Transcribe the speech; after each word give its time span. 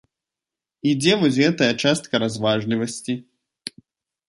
І 0.91 0.93
дзе 1.01 1.13
вось 1.23 1.37
гэтая 1.43 1.69
частка 1.85 2.23
разважлівасці? 2.25 3.13